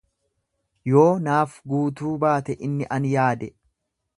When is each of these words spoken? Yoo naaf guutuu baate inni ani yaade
Yoo 0.91 1.03
naaf 1.27 1.53
guutuu 1.73 2.15
baate 2.25 2.57
inni 2.69 2.89
ani 2.97 3.13
yaade 3.17 3.55